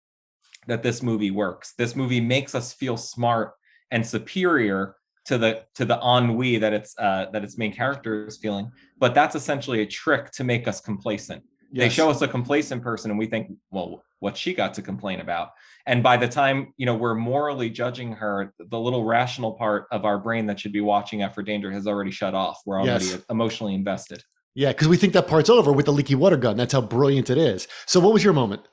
that 0.68 0.84
this 0.84 1.02
movie 1.02 1.32
works. 1.32 1.74
This 1.78 1.96
movie 1.96 2.22
makes 2.22 2.54
us 2.54 2.74
feel 2.74 2.98
smart 2.98 3.54
and 3.92 4.06
superior 4.06 4.96
to 5.26 5.38
the 5.38 5.64
to 5.76 5.86
the 5.86 6.00
ennui 6.02 6.58
that 6.58 6.74
it's 6.74 6.98
uh, 6.98 7.28
that 7.32 7.44
its 7.44 7.58
main 7.58 7.74
character 7.74 8.26
is 8.26 8.38
feeling 8.38 8.72
but 8.98 9.14
that's 9.14 9.36
essentially 9.36 9.82
a 9.82 9.86
trick 9.86 10.32
to 10.32 10.44
make 10.44 10.68
us 10.68 10.82
complacent. 10.82 11.44
Yes. 11.72 11.84
they 11.84 11.90
show 11.90 12.10
us 12.10 12.22
a 12.22 12.28
complacent 12.28 12.82
person 12.82 13.12
and 13.12 13.20
we 13.20 13.28
think 13.28 13.52
well 13.70 14.04
what 14.20 14.38
she 14.38 14.54
got 14.54 14.74
to 14.76 14.82
complain 14.82 15.20
about. 15.20 15.52
And 15.86 16.04
by 16.04 16.18
the 16.18 16.28
time 16.28 16.74
you 16.78 16.86
know 16.86 16.96
we're 16.96 17.16
morally 17.16 17.70
judging 17.70 18.14
her 18.14 18.54
the 18.60 18.80
little 18.80 19.04
rational 19.06 19.54
part 19.54 19.88
of 19.92 20.06
our 20.06 20.18
brain 20.18 20.46
that 20.48 20.60
should 20.60 20.74
be 20.74 20.82
watching 20.82 21.22
out 21.22 21.34
for 21.34 21.44
danger 21.44 21.72
has 21.72 21.88
already 21.88 22.12
shut 22.12 22.34
off. 22.34 22.62
We're 22.66 22.82
already 22.82 23.06
yes. 23.06 23.22
emotionally 23.30 23.76
invested. 23.76 24.24
Yeah 24.56 24.70
because 24.70 24.88
we 24.88 24.98
think 24.98 25.14
that 25.14 25.28
part's 25.28 25.50
over 25.50 25.72
with 25.72 25.86
the 25.86 25.94
leaky 25.94 26.16
water 26.16 26.38
gun. 26.38 26.58
That's 26.58 26.74
how 26.74 26.82
brilliant 26.82 27.30
it 27.30 27.38
is. 27.38 27.68
So 27.86 28.00
what 28.00 28.14
was 28.14 28.24
your 28.24 28.34
moment? 28.34 28.68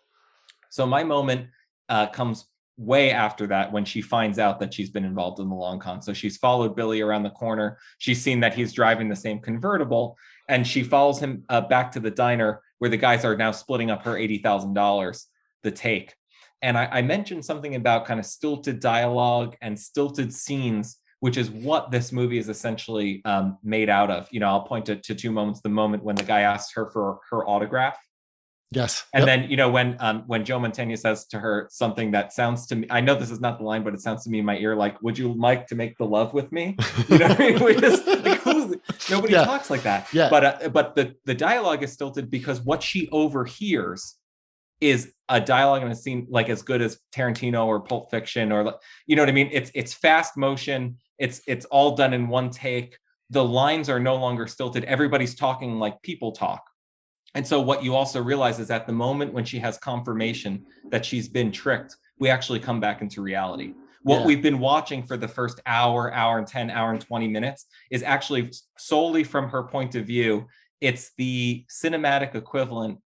So 0.71 0.87
my 0.87 1.05
moment 1.05 1.49
uh, 1.89 2.09
comes 2.09 2.47
way 2.79 3.11
after 3.11 3.47
that 3.47 3.73
when 3.73 3.85
she 3.85 4.03
finds 4.03 4.39
out 4.39 4.61
that 4.61 4.75
she's 4.75 4.91
been 4.91 5.05
involved 5.05 5.41
in 5.41 5.49
the 5.49 5.55
long 5.55 5.79
con. 5.79 6.03
So 6.03 6.13
she's 6.13 6.37
followed 6.37 6.77
billy 6.77 7.01
around 7.01 7.23
the 7.23 7.31
corner. 7.31 7.79
She's 7.99 8.21
seen 8.21 8.41
that 8.41 8.55
he's 8.55 8.73
driving 8.73 9.09
the 9.09 9.17
same 9.17 9.41
convertible 9.41 10.17
and 10.49 10.67
she 10.67 10.83
follows 10.83 11.19
him 11.19 11.45
uh, 11.49 11.63
back 11.63 11.91
to 11.93 12.01
the 12.01 12.11
diner 12.11 12.61
where 12.79 12.91
the 12.91 12.97
guys 12.97 13.25
are 13.25 13.37
now 13.37 13.51
splitting 13.51 13.91
up 13.91 14.03
her 14.03 14.15
$80000 14.15 15.25
the 15.67 15.73
take 15.73 16.15
and 16.63 16.79
I, 16.79 16.87
I 16.87 17.03
mentioned 17.03 17.45
something 17.45 17.75
about 17.75 18.07
kind 18.07 18.19
of 18.19 18.27
stilted 18.27 18.81
dialogue 18.81 19.57
and 19.61 19.79
stilted 19.79 20.33
scenes, 20.33 20.99
which 21.21 21.37
is 21.37 21.51
what 21.51 21.91
this 21.91 22.13
movie 22.13 22.39
is 22.39 22.49
essentially 22.49 23.23
um, 23.25 23.59
made 23.63 23.91
out 23.91 24.11
of. 24.11 24.27
You 24.31 24.41
know, 24.41 24.49
I'll 24.49 24.63
point 24.63 24.87
to, 24.87 24.97
to 24.97 25.15
two 25.15 25.31
moments. 25.31 25.61
The 25.61 25.69
moment 25.69 26.03
when 26.03 26.17
the 26.17 26.25
guy 26.25 26.41
asks 26.41 26.73
her 26.75 26.91
for 26.91 27.19
her 27.31 27.47
autograph, 27.47 27.97
Yes. 28.73 29.05
And 29.15 29.25
yep. 29.25 29.27
then, 29.27 29.49
you 29.49 29.57
know, 29.57 29.71
when 29.71 29.97
um 30.01 30.25
when 30.27 30.45
Joe 30.45 30.59
Mantegna 30.59 30.99
says 30.99 31.27
to 31.27 31.39
her 31.39 31.69
something 31.71 32.11
that 32.11 32.33
sounds 32.33 32.67
to 32.67 32.75
me, 32.75 32.89
I 32.91 33.01
know 33.01 33.15
this 33.15 33.31
is 33.31 33.39
not 33.39 33.59
the 33.59 33.65
line, 33.65 33.85
but 33.85 33.95
it 33.95 34.01
sounds 34.01 34.25
to 34.25 34.31
me 34.31 34.41
in 34.41 34.45
my 34.45 34.59
ear 34.59 34.75
like, 34.75 35.01
would 35.03 35.17
you 35.17 35.33
like 35.35 35.69
to 35.69 35.77
make 35.77 35.97
the 35.99 36.05
love 36.05 36.35
with 36.35 36.51
me? 36.51 36.77
You 37.09 37.19
know, 37.19 37.27
I 37.27 37.39
mean? 37.39 37.59
we 37.65 37.77
just 37.77 38.05
like 38.05 38.45
nobody 39.09 39.35
yeah. 39.35 39.45
talks 39.45 39.71
like 39.71 39.85
that. 39.85 40.13
Yeah. 40.13 40.29
But 40.29 40.45
uh, 40.45 40.69
but 40.71 40.97
the 40.97 41.15
the 41.27 41.35
dialogue 41.35 41.85
is 41.85 41.93
stilted 41.93 42.29
because 42.29 42.61
what 42.61 42.83
she 42.83 43.09
overhears 43.11 44.17
is 44.81 45.13
a 45.29 45.41
dialogue 45.41 45.83
and 45.83 45.91
a 45.91 45.97
scene 45.97 46.27
like 46.31 46.49
as 46.49 46.63
good 46.63 46.83
as 46.83 46.99
Tarantino 47.15 47.67
or 47.67 47.81
Pulp 47.81 48.11
Fiction 48.11 48.53
or 48.53 48.75
you 49.07 49.17
know 49.17 49.23
what 49.23 49.29
I 49.29 49.33
mean? 49.33 49.51
It's 49.53 49.71
it's 49.75 49.93
fast 49.93 50.37
motion. 50.37 50.99
It's 51.19 51.41
it's 51.47 51.65
all 51.67 51.97
done 51.97 52.13
in 52.13 52.29
one 52.29 52.51
take. 52.51 52.97
The 53.31 53.45
lines 53.45 53.89
are 53.89 53.99
no 53.99 54.17
longer 54.17 54.47
stilted. 54.47 54.85
Everybody's 54.85 55.35
talking 55.35 55.79
like 55.79 56.01
people 56.03 56.33
talk. 56.33 56.63
And 57.35 57.47
so 57.47 57.61
what 57.61 57.85
you 57.85 57.95
also 57.95 58.23
realize 58.23 58.59
is 58.59 58.71
at 58.71 58.87
the 58.87 58.93
moment 58.93 59.33
when 59.33 59.45
she 59.45 59.59
has 59.59 59.77
confirmation 59.79 60.65
that 60.91 61.05
she's 61.05 61.29
been 61.29 61.53
tricked, 61.53 61.97
we 62.19 62.31
actually 62.31 62.61
come 62.61 62.81
back 62.81 63.03
into 63.03 63.21
reality. 63.21 63.75
What 64.03 64.21
yeah. 64.21 64.27
we've 64.27 64.43
been 64.43 64.61
watching 64.61 65.03
for 65.03 65.17
the 65.17 65.29
first 65.29 65.61
hour, 65.67 66.15
hour 66.15 66.39
and 66.39 66.47
10, 66.47 66.71
hour 66.71 66.93
and 66.93 67.01
20 67.01 67.29
minutes 67.29 67.67
is 67.91 68.03
actually 68.03 68.53
solely 68.79 69.25
from 69.25 69.49
her 69.49 69.65
point 69.65 69.97
of 69.97 70.07
view. 70.07 70.47
It's 70.81 71.11
the 71.19 71.67
cinematic 71.69 72.35
equivalent 72.35 73.01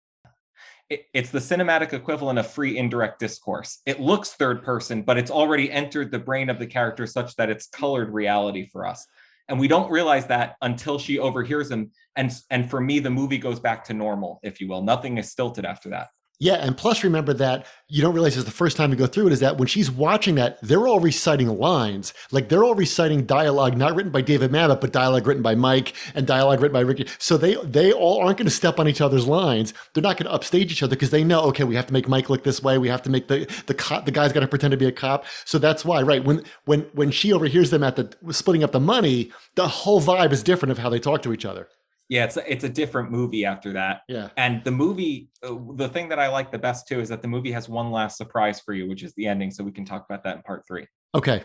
it's 1.13 1.29
the 1.29 1.39
cinematic 1.39 1.93
equivalent 1.93 2.39
of 2.39 2.47
free 2.47 2.77
indirect 2.77 3.19
discourse. 3.19 3.79
It 3.85 3.99
looks 3.99 4.33
third 4.33 4.63
person, 4.63 5.03
but 5.03 5.17
it's 5.17 5.31
already 5.31 5.71
entered 5.71 6.11
the 6.11 6.19
brain 6.19 6.49
of 6.49 6.59
the 6.59 6.67
character 6.67 7.07
such 7.07 7.35
that 7.35 7.49
it's 7.49 7.67
colored 7.67 8.13
reality 8.13 8.67
for 8.67 8.85
us. 8.85 9.05
And 9.47 9.59
we 9.59 9.67
don't 9.67 9.91
realize 9.91 10.27
that 10.27 10.55
until 10.61 10.97
she 10.97 11.19
overhears 11.19 11.69
him. 11.69 11.91
And, 12.15 12.31
and 12.49 12.69
for 12.69 12.79
me, 12.79 12.99
the 12.99 13.09
movie 13.09 13.37
goes 13.37 13.59
back 13.59 13.83
to 13.85 13.93
normal, 13.93 14.39
if 14.43 14.61
you 14.61 14.67
will. 14.67 14.81
Nothing 14.81 15.17
is 15.17 15.29
stilted 15.29 15.65
after 15.65 15.89
that. 15.89 16.09
Yeah, 16.41 16.55
and 16.55 16.75
plus 16.75 17.03
remember 17.03 17.33
that 17.33 17.67
you 17.87 18.01
don't 18.01 18.15
realize 18.15 18.35
it's 18.35 18.45
the 18.45 18.51
first 18.51 18.75
time 18.75 18.89
you 18.89 18.95
go 18.95 19.05
through 19.05 19.27
it 19.27 19.33
is 19.33 19.41
that 19.41 19.59
when 19.59 19.67
she's 19.67 19.91
watching 19.91 20.33
that, 20.35 20.57
they're 20.63 20.87
all 20.87 20.99
reciting 20.99 21.47
lines. 21.59 22.15
Like 22.31 22.49
they're 22.49 22.63
all 22.63 22.73
reciting 22.73 23.27
dialogue 23.27 23.77
not 23.77 23.93
written 23.93 24.11
by 24.11 24.21
David 24.21 24.49
Mamet, 24.49 24.81
but 24.81 24.91
dialogue 24.91 25.27
written 25.27 25.43
by 25.43 25.53
Mike 25.53 25.93
and 26.15 26.25
dialogue 26.25 26.59
written 26.59 26.73
by 26.73 26.79
Ricky. 26.79 27.05
So 27.19 27.37
they 27.37 27.57
they 27.63 27.91
all 27.93 28.21
aren't 28.21 28.39
going 28.39 28.47
to 28.47 28.51
step 28.51 28.79
on 28.79 28.87
each 28.87 29.01
other's 29.01 29.27
lines. 29.27 29.75
They're 29.93 30.01
not 30.01 30.17
going 30.17 30.25
to 30.25 30.33
upstage 30.33 30.71
each 30.71 30.81
other 30.81 30.95
because 30.95 31.11
they 31.11 31.23
know, 31.23 31.41
okay, 31.41 31.63
we 31.63 31.75
have 31.75 31.85
to 31.85 31.93
make 31.93 32.07
Mike 32.07 32.27
look 32.27 32.43
this 32.43 32.63
way. 32.63 32.79
We 32.79 32.87
have 32.87 33.03
to 33.03 33.11
make 33.11 33.27
the 33.27 33.45
the 33.67 33.75
cop, 33.75 34.05
the 34.05 34.11
guy's 34.11 34.33
got 34.33 34.39
to 34.39 34.47
pretend 34.47 34.71
to 34.71 34.77
be 34.77 34.87
a 34.87 34.91
cop. 34.91 35.25
So 35.45 35.59
that's 35.59 35.85
why, 35.85 36.01
right? 36.01 36.23
When 36.23 36.43
when 36.65 36.87
when 36.93 37.11
she 37.11 37.31
overhears 37.33 37.69
them 37.69 37.83
at 37.83 37.97
the 37.97 38.33
splitting 38.33 38.63
up 38.63 38.71
the 38.71 38.79
money, 38.79 39.31
the 39.53 39.67
whole 39.67 40.01
vibe 40.01 40.31
is 40.31 40.41
different 40.41 40.71
of 40.71 40.79
how 40.79 40.89
they 40.89 40.99
talk 40.99 41.21
to 41.21 41.33
each 41.33 41.45
other 41.45 41.69
yeah 42.11 42.25
it's 42.25 42.35
a, 42.35 42.51
it's 42.51 42.65
a 42.65 42.69
different 42.69 43.09
movie 43.09 43.45
after 43.45 43.71
that. 43.71 44.01
Yeah. 44.09 44.29
And 44.35 44.61
the 44.65 44.71
movie 44.71 45.29
uh, 45.41 45.55
the 45.75 45.87
thing 45.87 46.09
that 46.09 46.19
i 46.19 46.27
like 46.27 46.51
the 46.51 46.59
best 46.59 46.85
too 46.87 46.99
is 46.99 47.07
that 47.07 47.21
the 47.21 47.27
movie 47.29 47.53
has 47.53 47.69
one 47.69 47.89
last 47.89 48.17
surprise 48.17 48.59
for 48.59 48.73
you 48.73 48.87
which 48.87 49.01
is 49.01 49.13
the 49.15 49.25
ending 49.25 49.49
so 49.49 49.63
we 49.63 49.71
can 49.71 49.85
talk 49.85 50.05
about 50.07 50.21
that 50.25 50.35
in 50.35 50.41
part 50.43 50.67
three. 50.67 50.85
Okay. 51.15 51.43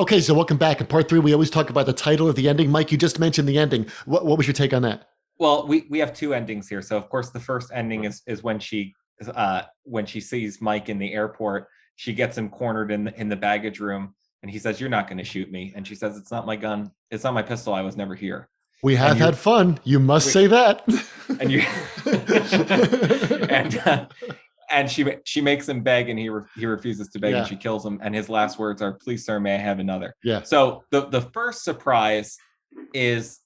Okay 0.00 0.20
so 0.20 0.34
welcome 0.34 0.56
back. 0.56 0.80
In 0.80 0.88
part 0.88 1.08
three 1.08 1.20
we 1.20 1.32
always 1.32 1.50
talk 1.50 1.70
about 1.70 1.86
the 1.86 1.92
title 1.92 2.28
of 2.28 2.34
the 2.34 2.48
ending. 2.48 2.68
Mike 2.72 2.90
you 2.90 2.98
just 2.98 3.20
mentioned 3.20 3.48
the 3.48 3.56
ending. 3.56 3.86
What, 4.04 4.26
what 4.26 4.36
was 4.36 4.48
your 4.48 4.54
take 4.54 4.74
on 4.74 4.82
that? 4.82 5.10
Well 5.38 5.64
we, 5.68 5.86
we 5.88 6.00
have 6.00 6.12
two 6.12 6.34
endings 6.34 6.68
here. 6.68 6.82
So 6.82 6.96
of 6.96 7.08
course 7.08 7.30
the 7.30 7.40
first 7.40 7.70
ending 7.72 8.02
is 8.02 8.20
is 8.26 8.42
when 8.42 8.58
she 8.58 8.96
uh, 9.32 9.62
when 9.84 10.06
she 10.06 10.20
sees 10.20 10.60
Mike 10.60 10.88
in 10.88 10.98
the 10.98 11.12
airport 11.12 11.68
she 11.98 12.12
gets 12.12 12.38
him 12.38 12.48
cornered 12.48 12.92
in 12.92 13.02
the, 13.02 13.20
in 13.20 13.28
the 13.28 13.34
baggage 13.34 13.80
room, 13.80 14.14
and 14.42 14.50
he 14.50 14.60
says, 14.60 14.80
"You're 14.80 14.88
not 14.88 15.08
going 15.08 15.18
to 15.18 15.24
shoot 15.24 15.50
me." 15.50 15.72
And 15.74 15.84
she 15.84 15.96
says, 15.96 16.16
"It's 16.16 16.30
not 16.30 16.46
my 16.46 16.54
gun. 16.54 16.92
It's 17.10 17.24
not 17.24 17.34
my 17.34 17.42
pistol. 17.42 17.74
I 17.74 17.82
was 17.82 17.96
never 17.96 18.14
here." 18.14 18.48
We 18.84 18.94
have 18.94 19.16
had 19.18 19.36
fun. 19.36 19.80
You 19.82 19.98
must 19.98 20.26
We- 20.26 20.32
say 20.32 20.46
that. 20.46 20.84
And 21.40 21.50
you 21.52 21.60
and 22.06 23.78
uh, 23.84 24.06
and 24.70 24.88
she 24.90 25.04
she 25.24 25.40
makes 25.40 25.68
him 25.68 25.82
beg, 25.82 26.08
and 26.08 26.18
he 26.18 26.28
re- 26.28 26.44
he 26.56 26.66
refuses 26.66 27.08
to 27.08 27.18
beg, 27.18 27.32
Yeah. 27.32 27.40
and 27.40 27.48
she 27.48 27.56
kills 27.56 27.84
him. 27.84 27.98
And 28.02 28.14
his 28.14 28.28
last 28.28 28.58
words 28.60 28.80
are, 28.80 28.92
"Please, 28.92 29.26
sir, 29.26 29.38
may 29.40 29.54
I 29.56 29.58
have 29.58 29.78
another?" 29.80 30.14
yeah. 30.22 30.42
So 30.44 30.84
the 30.90 31.06
the 31.08 31.20
first 31.20 31.64
surprise 31.64 32.38
is 32.94 33.40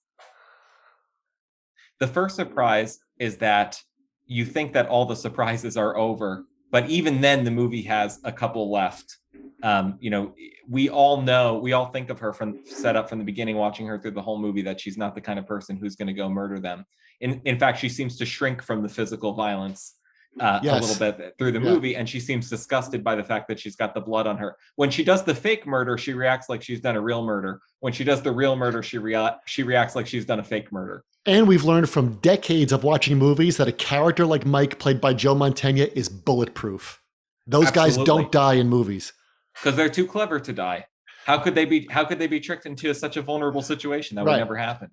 the 2.00 2.06
first 2.06 2.37
surprise 2.37 2.99
is 3.18 3.38
that 3.38 3.80
you 4.26 4.44
think 4.44 4.75
that 4.75 4.88
all 4.88 5.06
the 5.06 5.16
surprises 5.16 5.76
are 5.76 5.97
over, 5.97 6.44
but 6.72 6.88
even 6.88 7.20
then 7.20 7.44
the 7.44 7.50
movie 7.50 7.82
has 7.82 8.18
a 8.24 8.32
couple 8.32 8.72
left. 8.72 9.18
Um, 9.62 9.96
you 10.00 10.10
know, 10.10 10.34
we 10.68 10.88
all 10.88 11.22
know, 11.22 11.58
we 11.58 11.72
all 11.72 11.86
think 11.86 12.10
of 12.10 12.18
her 12.18 12.32
from 12.32 12.58
set 12.64 12.96
up 12.96 13.08
from 13.08 13.18
the 13.20 13.24
beginning, 13.24 13.54
watching 13.56 13.86
her 13.86 13.98
through 14.00 14.10
the 14.12 14.22
whole 14.22 14.38
movie, 14.38 14.62
that 14.62 14.80
she's 14.80 14.96
not 14.96 15.14
the 15.14 15.20
kind 15.20 15.38
of 15.38 15.46
person 15.46 15.76
who's 15.76 15.94
going 15.94 16.08
to 16.08 16.14
go 16.14 16.28
murder 16.28 16.58
them. 16.58 16.84
In 17.20 17.40
in 17.44 17.58
fact, 17.60 17.78
she 17.78 17.88
seems 17.88 18.16
to 18.16 18.26
shrink 18.26 18.60
from 18.62 18.82
the 18.82 18.88
physical 18.88 19.34
violence 19.34 19.94
uh, 20.40 20.58
a 20.62 20.80
little 20.80 20.96
bit 20.96 21.34
through 21.38 21.52
the 21.52 21.60
Yeah. 21.60 21.72
movie, 21.74 21.94
and 21.94 22.08
she 22.08 22.18
seems 22.18 22.50
disgusted 22.50 23.04
by 23.04 23.14
the 23.14 23.22
fact 23.22 23.46
that 23.48 23.60
she's 23.60 23.76
got 23.76 23.94
the 23.94 24.00
blood 24.00 24.26
on 24.26 24.38
her. 24.38 24.56
When 24.74 24.90
she 24.90 25.04
does 25.04 25.22
the 25.22 25.34
fake 25.34 25.64
murder, 25.66 25.96
she 25.98 26.14
reacts 26.14 26.48
like 26.48 26.62
she's 26.62 26.80
done 26.80 26.96
a 26.96 27.00
real 27.00 27.22
murder. 27.22 27.60
When 27.80 27.92
she 27.92 28.02
does 28.02 28.22
the 28.22 28.32
real 28.32 28.56
murder, 28.56 28.82
she 28.82 28.98
rea- 28.98 29.36
she 29.46 29.62
reacts 29.62 29.94
like 29.94 30.06
she's 30.08 30.24
done 30.24 30.40
a 30.40 30.44
fake 30.44 30.72
murder. 30.72 31.04
And 31.24 31.46
we've 31.46 31.62
learned 31.64 31.88
from 31.88 32.16
decades 32.16 32.72
of 32.72 32.82
watching 32.82 33.16
movies 33.16 33.56
that 33.58 33.68
a 33.68 33.72
character 33.72 34.26
like 34.26 34.44
Mike, 34.44 34.78
played 34.78 35.00
by 35.00 35.14
Joe 35.14 35.34
Mantegna, 35.36 35.90
is 35.94 36.08
bulletproof. 36.08 37.00
Those 37.46 37.70
guys 37.70 37.96
don't 37.96 38.32
die 38.32 38.54
in 38.54 38.68
movies. 38.68 39.12
because 39.54 39.76
they're 39.76 39.88
too 39.88 40.06
clever 40.06 40.40
to 40.40 40.52
die. 40.52 40.86
How 41.26 41.38
could 41.38 41.54
they 41.54 41.64
be? 41.66 41.86
How 41.90 42.04
could 42.04 42.18
they 42.18 42.26
be 42.26 42.40
tricked 42.40 42.66
into 42.66 42.92
such 42.94 43.16
a 43.16 43.22
vulnerable 43.22 43.62
situation? 43.62 44.16
That 44.16 44.24
would 44.24 44.30
Right. 44.32 44.38
never 44.38 44.56
happen. 44.56 44.90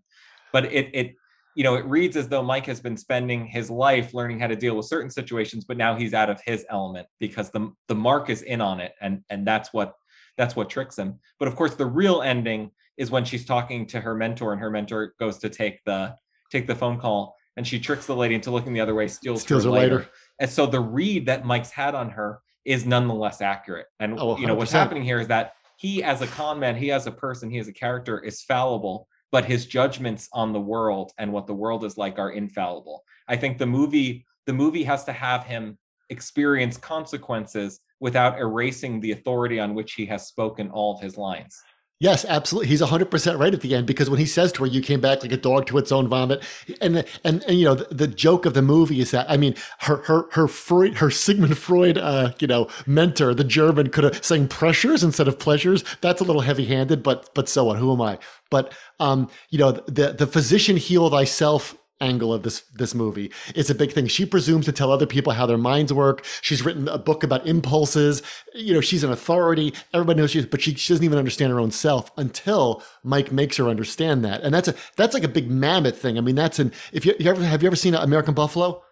But 0.51 0.65
it 0.65 0.89
it 0.93 1.15
you 1.55 1.63
know 1.63 1.75
it 1.75 1.85
reads 1.85 2.15
as 2.17 2.27
though 2.27 2.43
Mike 2.43 2.65
has 2.67 2.79
been 2.79 2.97
spending 2.97 3.45
his 3.47 3.71
life 3.71 4.13
learning 4.13 4.39
how 4.39 4.47
to 4.47 4.55
deal 4.55 4.75
with 4.75 4.85
certain 4.85 5.09
situations, 5.09 5.63
but 5.65 5.77
now 5.77 5.95
he's 5.95 6.13
out 6.13 6.29
of 6.29 6.39
his 6.45 6.65
element 6.69 7.07
because 7.19 7.49
the 7.51 7.71
the 7.87 7.95
mark 7.95 8.29
is 8.29 8.41
in 8.43 8.61
on 8.61 8.79
it, 8.79 8.93
and 9.01 9.23
and 9.31 9.47
that's 9.47 9.73
what 9.73 9.93
that's 10.39 10.55
what 10.55 10.69
tricks 10.69 10.97
him. 10.97 11.19
But 11.37 11.49
of 11.49 11.55
course, 11.57 11.75
the 11.75 11.85
real 11.85 12.21
ending 12.21 12.71
is 12.97 13.11
when 13.11 13.25
she's 13.25 13.45
talking 13.45 13.85
to 13.87 13.99
her 13.99 14.15
mentor, 14.15 14.53
and 14.53 14.61
her 14.61 14.71
mentor 14.71 15.13
goes 15.19 15.37
to 15.39 15.49
take 15.49 15.83
the 15.83 16.15
take 16.49 16.65
the 16.65 16.73
phone 16.73 16.97
call, 16.97 17.35
and 17.57 17.67
she 17.67 17.77
tricks 17.79 18.05
the 18.07 18.15
lady 18.15 18.33
into 18.35 18.49
looking 18.49 18.73
the 18.73 18.79
other 18.79 18.95
way, 18.95 19.07
steals, 19.07 19.41
Steals 19.41 19.65
her 19.65 19.69
later. 19.69 19.95
later. 19.97 20.09
And 20.39 20.49
so 20.49 20.65
the 20.65 20.79
read 20.79 21.25
that 21.27 21.45
Mike's 21.45 21.69
had 21.69 21.93
on 21.93 22.09
her 22.11 22.39
is 22.65 22.85
nonetheless 22.85 23.41
accurate. 23.41 23.87
And 23.99 24.17
Oh, 24.17 24.37
you 24.37 24.47
know 24.47 24.55
what's 24.55 24.71
happening 24.71 25.03
here 25.03 25.19
is 25.19 25.27
that 25.27 25.53
he, 25.77 26.01
as 26.03 26.21
a 26.21 26.27
con 26.27 26.57
man, 26.59 26.75
he 26.75 26.91
as 26.91 27.05
a 27.05 27.11
person, 27.11 27.49
he 27.51 27.59
as 27.59 27.67
a 27.67 27.73
character, 27.73 28.19
is 28.19 28.41
fallible, 28.41 29.07
but 29.31 29.43
his 29.45 29.65
judgments 29.65 30.29
on 30.33 30.53
the 30.53 30.59
world 30.59 31.11
and 31.17 31.31
what 31.33 31.47
the 31.47 31.53
world 31.53 31.83
is 31.83 31.97
like 31.97 32.17
are 32.17 32.31
infallible. 32.31 33.03
I 33.27 33.35
think 33.35 33.57
the 33.57 33.67
movie 33.67 34.25
the 34.45 34.53
movie 34.53 34.83
has 34.85 35.03
to 35.03 35.11
have 35.11 35.43
him 35.43 35.77
experience 36.09 36.77
consequences 36.77 37.81
without 37.99 38.39
erasing 38.39 38.99
the 38.99 39.11
authority 39.11 39.59
on 39.59 39.73
which 39.73 39.93
he 39.93 40.05
has 40.05 40.27
spoken 40.27 40.69
all 40.69 40.95
of 40.95 41.01
his 41.01 41.17
lines. 41.17 41.61
Yes, 42.01 42.23
absolutely. 42.23 42.69
He's 42.69 42.81
100% 42.81 43.37
right 43.37 43.53
at 43.53 43.59
the 43.59 43.75
end 43.75 43.85
because 43.85 44.09
when 44.09 44.19
he 44.19 44.25
says 44.25 44.53
to 44.53 44.61
her, 44.61 44.67
you 44.67 44.81
came 44.81 45.01
back 45.01 45.21
like 45.21 45.33
a 45.33 45.37
dog 45.37 45.65
to 45.65 45.77
its 45.77 45.91
own 45.91 46.07
vomit. 46.07 46.41
And, 46.79 47.03
and, 47.25 47.43
and 47.43 47.59
you 47.59 47.65
know, 47.65 47.75
the, 47.75 47.93
the 47.93 48.07
joke 48.07 48.45
of 48.45 48.53
the 48.53 48.61
movie 48.61 49.01
is 49.01 49.11
that, 49.11 49.29
I 49.29 49.35
mean, 49.35 49.53
her, 49.79 49.97
her, 50.03 50.29
her 50.31 50.47
Freud, 50.47 50.95
her 50.99 51.11
Sigmund 51.11 51.57
Freud, 51.57 51.97
uh, 51.97 52.31
you 52.39 52.47
know, 52.47 52.69
mentor, 52.85 53.33
the 53.33 53.43
German 53.43 53.89
could 53.89 54.05
have 54.05 54.23
saying 54.23 54.47
pressures 54.47 55.03
instead 55.03 55.27
of 55.27 55.39
pleasures. 55.39 55.83
That's 55.99 56.21
a 56.21 56.23
little 56.23 56.41
heavy 56.41 56.63
handed, 56.63 57.03
but, 57.03 57.33
but 57.35 57.49
so 57.49 57.65
what? 57.65 57.77
Who 57.77 57.91
am 57.91 58.01
I? 58.01 58.17
But, 58.49 58.73
um, 59.01 59.29
you 59.49 59.59
know, 59.59 59.73
the, 59.73 60.13
the 60.13 60.25
physician 60.25 60.77
heal 60.77 61.09
thyself 61.09 61.75
angle 62.01 62.33
of 62.33 62.43
this 62.43 62.61
this 62.73 62.95
movie 62.95 63.31
is 63.55 63.69
a 63.69 63.75
big 63.75 63.91
thing. 63.91 64.07
She 64.07 64.25
presumes 64.25 64.65
to 64.65 64.71
tell 64.71 64.91
other 64.91 65.05
people 65.05 65.33
how 65.33 65.45
their 65.45 65.57
minds 65.57 65.93
work. 65.93 66.25
She's 66.41 66.63
written 66.63 66.87
a 66.87 66.97
book 66.97 67.23
about 67.23 67.45
impulses. 67.47 68.21
You 68.53 68.73
know, 68.73 68.81
she's 68.81 69.03
an 69.03 69.11
authority. 69.11 69.73
Everybody 69.93 70.19
knows 70.19 70.31
she, 70.31 70.45
but 70.45 70.61
she, 70.61 70.73
she 70.75 70.93
doesn't 70.93 71.05
even 71.05 71.17
understand 71.17 71.51
her 71.51 71.59
own 71.59 71.71
self 71.71 72.11
until 72.17 72.83
Mike 73.03 73.31
makes 73.31 73.57
her 73.57 73.67
understand 73.67 74.23
that. 74.25 74.41
And 74.41 74.53
that's 74.53 74.67
a 74.67 74.75
that's 74.95 75.13
like 75.13 75.23
a 75.23 75.29
big 75.29 75.49
Mamet 75.49 75.95
thing. 75.95 76.17
I 76.17 76.21
mean, 76.21 76.35
that's 76.35 76.59
an 76.59 76.71
if 76.93 77.05
you, 77.05 77.15
you 77.19 77.29
ever 77.29 77.43
have 77.43 77.61
you 77.61 77.67
ever 77.67 77.75
seen 77.75 77.95
American 77.95 78.33
Buffalo? 78.33 78.83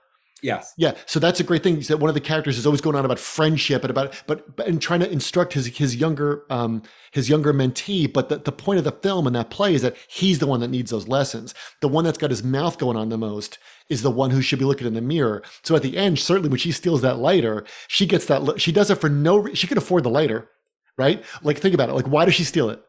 Yes. 0.43 0.73
Yeah, 0.77 0.95
so 1.05 1.19
that's 1.19 1.39
a 1.39 1.43
great 1.43 1.63
thing. 1.63 1.77
Is 1.77 1.87
that 1.87 1.97
one 1.97 2.09
of 2.09 2.13
the 2.13 2.21
characters 2.21 2.57
is 2.57 2.65
always 2.65 2.81
going 2.81 2.95
on 2.95 3.05
about 3.05 3.19
friendship 3.19 3.83
and 3.83 3.89
about, 3.89 4.21
but, 4.27 4.55
but 4.55 4.67
and 4.67 4.81
trying 4.81 4.99
to 4.99 5.11
instruct 5.11 5.53
his 5.53 5.65
his 5.67 5.95
younger 5.95 6.43
um 6.49 6.83
his 7.11 7.29
younger 7.29 7.53
mentee. 7.53 8.11
But 8.11 8.29
the, 8.29 8.37
the 8.37 8.51
point 8.51 8.77
of 8.77 8.83
the 8.83 8.91
film 8.91 9.25
and 9.25 9.35
that 9.35 9.49
play 9.49 9.73
is 9.73 9.81
that 9.81 9.95
he's 10.07 10.39
the 10.39 10.47
one 10.47 10.59
that 10.59 10.69
needs 10.69 10.91
those 10.91 11.07
lessons. 11.07 11.53
The 11.81 11.87
one 11.87 12.03
that's 12.03 12.17
got 12.17 12.29
his 12.29 12.43
mouth 12.43 12.77
going 12.77 12.97
on 12.97 13.09
the 13.09 13.17
most 13.17 13.57
is 13.89 14.01
the 14.01 14.11
one 14.11 14.31
who 14.31 14.41
should 14.41 14.59
be 14.59 14.65
looking 14.65 14.87
in 14.87 14.93
the 14.93 15.01
mirror. 15.01 15.43
So 15.63 15.75
at 15.75 15.81
the 15.81 15.97
end, 15.97 16.19
certainly 16.19 16.49
when 16.49 16.59
she 16.59 16.71
steals 16.71 17.01
that 17.01 17.17
lighter, 17.17 17.65
she 17.87 18.05
gets 18.05 18.25
that. 18.25 18.61
She 18.61 18.71
does 18.71 18.91
it 18.91 18.99
for 18.99 19.09
no. 19.09 19.53
She 19.53 19.67
can 19.67 19.77
afford 19.77 20.03
the 20.03 20.09
lighter, 20.09 20.49
right? 20.97 21.23
Like 21.41 21.57
think 21.57 21.73
about 21.73 21.89
it. 21.89 21.93
Like 21.93 22.07
why 22.07 22.25
does 22.25 22.35
she 22.35 22.43
steal 22.43 22.69
it? 22.69 22.81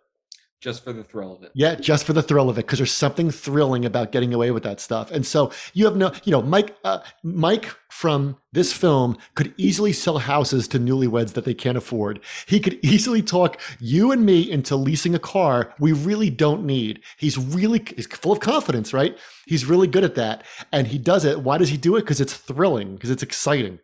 Just 0.60 0.82
for 0.82 0.92
the 0.92 1.04
thrill 1.04 1.36
of 1.36 1.44
it. 1.44 1.52
Yeah, 1.54 1.76
just 1.76 2.04
for 2.04 2.12
the 2.12 2.22
thrill 2.22 2.50
of 2.50 2.58
it, 2.58 2.66
because 2.66 2.80
there's 2.80 2.90
something 2.92 3.30
thrilling 3.30 3.84
about 3.84 4.10
getting 4.10 4.34
away 4.34 4.50
with 4.50 4.64
that 4.64 4.80
stuff. 4.80 5.08
And 5.12 5.24
so 5.24 5.52
you 5.72 5.84
have 5.84 5.94
no, 5.94 6.10
you 6.24 6.32
know, 6.32 6.42
Mike, 6.42 6.76
uh, 6.82 6.98
Mike 7.22 7.72
from 7.90 8.36
this 8.50 8.72
film 8.72 9.16
could 9.36 9.54
easily 9.56 9.92
sell 9.92 10.18
houses 10.18 10.66
to 10.68 10.80
newlyweds 10.80 11.34
that 11.34 11.44
they 11.44 11.54
can't 11.54 11.78
afford. 11.78 12.18
He 12.46 12.58
could 12.58 12.76
easily 12.84 13.22
talk 13.22 13.60
you 13.78 14.10
and 14.10 14.26
me 14.26 14.50
into 14.50 14.74
leasing 14.74 15.14
a 15.14 15.20
car 15.20 15.72
we 15.78 15.92
really 15.92 16.28
don't 16.28 16.64
need. 16.66 17.02
He's 17.18 17.38
really, 17.38 17.84
he's 17.94 18.08
full 18.08 18.32
of 18.32 18.40
confidence, 18.40 18.92
right? 18.92 19.16
He's 19.46 19.64
really 19.64 19.86
good 19.86 20.02
at 20.02 20.16
that, 20.16 20.42
and 20.72 20.88
he 20.88 20.98
does 20.98 21.24
it. 21.24 21.40
Why 21.40 21.58
does 21.58 21.68
he 21.68 21.76
do 21.76 21.94
it? 21.94 22.00
Because 22.00 22.20
it's 22.20 22.34
thrilling, 22.34 22.94
because 22.96 23.10
it's 23.10 23.22
exciting. 23.22 23.78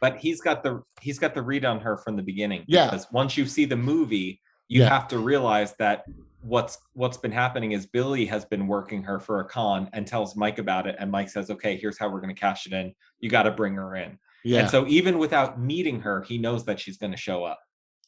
but 0.00 0.16
he's 0.16 0.40
got 0.40 0.62
the 0.62 0.82
he's 1.00 1.18
got 1.18 1.34
the 1.34 1.42
read 1.42 1.64
on 1.64 1.78
her 1.80 1.98
from 1.98 2.16
the 2.16 2.22
beginning. 2.22 2.64
Yeah. 2.66 2.86
Because 2.86 3.06
once 3.12 3.36
you 3.36 3.46
see 3.46 3.64
the 3.64 3.76
movie, 3.76 4.40
you 4.70 4.80
Yeah. 4.82 4.88
have 4.88 5.08
to 5.08 5.18
realize 5.18 5.74
that 5.78 6.04
what's 6.42 6.78
what's 6.94 7.18
been 7.18 7.32
happening 7.32 7.72
is 7.72 7.84
Billy 7.86 8.24
has 8.26 8.44
been 8.46 8.66
working 8.66 9.02
her 9.02 9.18
for 9.20 9.40
a 9.40 9.44
con 9.44 9.90
and 9.92 10.06
tells 10.06 10.36
Mike 10.36 10.58
about 10.58 10.86
it, 10.86 10.96
and 10.98 11.10
Mike 11.10 11.28
says, 11.28 11.50
"Okay, 11.50 11.76
here's 11.76 11.98
how 11.98 12.08
we're 12.08 12.20
going 12.20 12.34
to 12.34 12.40
cash 12.40 12.66
it 12.66 12.72
in. 12.72 12.94
You 13.18 13.28
got 13.28 13.42
to 13.42 13.50
bring 13.50 13.74
her 13.74 13.96
in." 13.96 14.18
Yeah, 14.44 14.60
And 14.60 14.70
so 14.70 14.86
even 14.86 15.18
without 15.18 15.60
meeting 15.60 16.00
her, 16.00 16.22
he 16.22 16.38
knows 16.38 16.64
that 16.64 16.80
she's 16.80 16.96
going 16.96 17.10
to 17.10 17.18
show 17.18 17.44
up. 17.44 17.60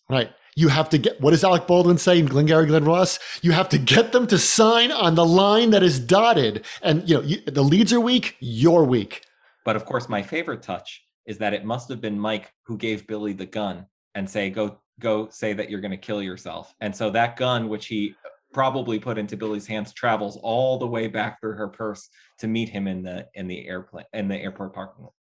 Right. 0.08 0.30
You 0.56 0.68
have 0.68 0.88
to 0.90 0.98
get, 0.98 1.20
what 1.20 1.30
does 1.32 1.44
Alec 1.44 1.66
Baldwin 1.66 1.98
say 1.98 2.18
in 2.18 2.24
Glengarry 2.26 2.66
Glen 2.66 2.84
Ross? 2.84 3.18
You 3.42 3.52
have 3.52 3.68
to 3.70 3.78
get 3.78 4.12
them 4.12 4.26
to 4.28 4.38
sign 4.38 4.90
on 4.92 5.14
the 5.14 5.26
line 5.26 5.70
that 5.70 5.82
is 5.82 5.98
dotted. 6.00 6.64
And, 6.82 7.06
you 7.08 7.16
know, 7.16 7.22
you, 7.22 7.38
the 7.46 7.62
leads 7.62 7.92
are 7.92 8.00
weak, 8.00 8.36
you're 8.40 8.84
weak. 8.84 9.24
But 9.64 9.76
of 9.76 9.84
course, 9.84 10.08
my 10.08 10.22
favorite 10.22 10.62
touch 10.62 11.04
is 11.26 11.36
that 11.38 11.52
it 11.52 11.64
must 11.66 11.88
have 11.90 12.00
been 12.00 12.18
Mike 12.18 12.50
who 12.62 12.78
gave 12.78 13.06
Billy 13.06 13.32
the 13.34 13.46
gun 13.46 13.86
and 14.14 14.28
say, 14.28 14.48
"Go, 14.50 14.80
go, 15.02 15.28
say 15.30 15.52
that 15.52 15.68
you're 15.68 15.80
going 15.80 15.90
to 15.90 15.96
kill 15.96 16.22
yourself." 16.22 16.74
And 16.80 16.94
so 16.94 17.10
that 17.10 17.36
gun, 17.36 17.68
which 17.68 17.86
he 17.86 18.14
probably 18.52 18.98
put 18.98 19.18
into 19.18 19.36
Billy's 19.36 19.66
hands, 19.66 19.92
travels 19.92 20.38
all 20.42 20.78
the 20.78 20.86
way 20.86 21.08
back 21.08 21.40
through 21.40 21.56
her 21.56 21.68
purse 21.68 22.08
to 22.38 22.48
meet 22.48 22.68
him 22.68 22.86
in 22.86 23.02
the 23.02 23.28
in 23.34 23.46
the 23.46 23.66
airplane 23.66 24.06
in 24.12 24.28
the 24.28 24.36
airport 24.36 24.74
parking 24.74 25.04
lot. 25.04 25.12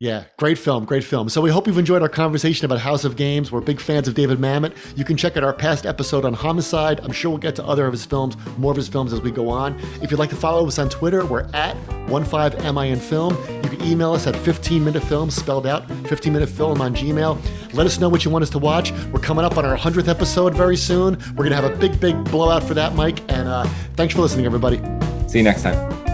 Yeah, 0.00 0.24
great 0.38 0.56
film, 0.56 0.86
great 0.86 1.04
film. 1.04 1.28
So 1.28 1.42
we 1.42 1.50
hope 1.50 1.66
you've 1.66 1.76
enjoyed 1.76 2.00
our 2.00 2.08
conversation 2.08 2.64
about 2.64 2.78
House 2.78 3.04
of 3.04 3.16
Games. 3.16 3.52
We're 3.52 3.60
big 3.60 3.78
fans 3.78 4.08
of 4.08 4.14
David 4.14 4.38
Mamet. 4.38 4.74
You 4.96 5.04
can 5.04 5.14
check 5.14 5.36
out 5.36 5.44
our 5.44 5.52
past 5.52 5.84
episode 5.84 6.24
on 6.24 6.32
Homicide. 6.32 7.00
I'm 7.00 7.12
sure 7.12 7.30
we'll 7.30 7.38
get 7.38 7.54
to 7.56 7.64
other 7.66 7.84
of 7.84 7.92
his 7.92 8.06
films, 8.06 8.34
more 8.56 8.70
of 8.70 8.78
his 8.78 8.88
films 8.88 9.12
as 9.12 9.20
we 9.20 9.30
go 9.30 9.50
on. 9.50 9.78
If 10.02 10.10
you'd 10.10 10.16
like 10.16 10.30
to 10.30 10.36
follow 10.36 10.66
us 10.66 10.78
on 10.78 10.88
Twitter, 10.88 11.26
we're 11.26 11.50
at 11.52 11.76
15MINFilm. 12.06 13.62
You 13.62 13.76
can 13.76 13.86
email 13.86 14.14
us 14.14 14.26
at 14.26 14.34
15minutefilm, 14.36 15.30
spelled 15.30 15.66
out, 15.66 15.86
15minutefilm 15.88 16.80
on 16.80 16.94
Gmail. 16.94 17.74
Let 17.74 17.86
us 17.86 18.00
know 18.00 18.08
what 18.08 18.24
you 18.24 18.30
want 18.30 18.42
us 18.42 18.50
to 18.50 18.58
watch. 18.58 18.92
We're 19.12 19.20
coming 19.20 19.44
up 19.44 19.58
on 19.58 19.66
our 19.66 19.76
100th 19.76 20.08
episode 20.08 20.54
very 20.54 20.78
soon. 20.78 21.18
We're 21.36 21.44
going 21.44 21.50
to 21.50 21.56
have 21.56 21.70
a 21.70 21.76
big, 21.76 22.00
big 22.00 22.24
blowout 22.30 22.64
for 22.64 22.72
that, 22.72 22.94
Mike. 22.94 23.20
And 23.30 23.46
uh, 23.48 23.64
thanks 23.96 24.14
for 24.14 24.22
listening, 24.22 24.46
everybody. 24.46 24.78
See 25.28 25.40
you 25.40 25.44
next 25.44 25.62
time. 25.62 26.09